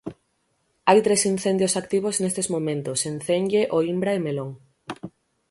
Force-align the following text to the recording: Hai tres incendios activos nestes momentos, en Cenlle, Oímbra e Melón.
Hai 0.89 0.99
tres 1.05 1.21
incendios 1.33 1.73
activos 1.81 2.15
nestes 2.23 2.47
momentos, 2.55 2.99
en 3.09 3.15
Cenlle, 3.25 3.61
Oímbra 3.77 4.11
e 4.17 4.19
Melón. 4.25 4.51